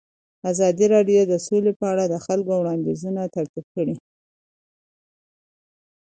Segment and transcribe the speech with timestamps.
[0.51, 3.95] ازادي راډیو د سوله په اړه د خلکو وړاندیزونه ترتیب کړي.